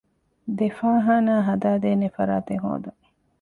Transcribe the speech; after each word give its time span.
ދެ 0.57 0.67
ފާޚާނާ 0.77 1.33
ހަދައިދޭނެ 1.47 2.07
ފަރާތެއް 2.15 2.63
ހޯދަން 2.65 3.01